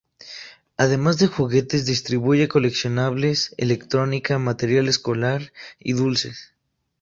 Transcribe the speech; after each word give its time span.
Además 0.77 1.19
de 1.19 1.27
juguetes, 1.27 1.85
distribuye 1.85 2.47
coleccionables, 2.47 3.53
electrónica, 3.59 4.39
material 4.39 4.87
escolar 4.87 5.53
y 5.77 5.93
dulces. 5.93 6.55